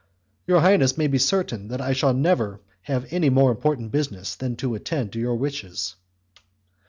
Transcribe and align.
"Your 0.47 0.61
highness 0.61 0.97
may 0.97 1.05
be 1.05 1.19
certain 1.19 1.67
that 1.67 1.79
I 1.79 1.93
shall 1.93 2.11
never 2.15 2.59
have 2.81 3.05
any 3.13 3.29
more 3.29 3.51
important 3.51 3.91
business 3.91 4.33
than 4.33 4.55
to 4.55 4.73
attend 4.73 5.13
to 5.13 5.19
your 5.19 5.35
wishes." 5.35 5.95